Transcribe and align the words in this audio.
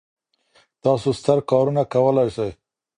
تاسو 0.83 1.07
ستر 1.19 1.37
کارونه 1.51 1.81
کولای 1.93 2.29
سئ. 2.35 2.49